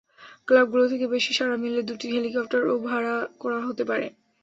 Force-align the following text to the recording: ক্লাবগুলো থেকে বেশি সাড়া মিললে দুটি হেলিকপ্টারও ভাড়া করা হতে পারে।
ক্লাবগুলো 0.47 0.85
থেকে 0.91 1.05
বেশি 1.13 1.31
সাড়া 1.33 1.55
মিললে 1.57 1.81
দুটি 1.89 2.07
হেলিকপ্টারও 2.13 2.75
ভাড়া 2.87 3.13
করা 3.41 3.59
হতে 3.67 3.83
পারে। 3.89 4.05